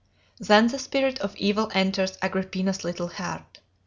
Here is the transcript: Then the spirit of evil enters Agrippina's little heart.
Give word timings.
Then 0.39 0.65
the 0.65 0.79
spirit 0.79 1.19
of 1.19 1.35
evil 1.35 1.69
enters 1.75 2.17
Agrippina's 2.23 2.83
little 2.83 3.09
heart. 3.09 3.59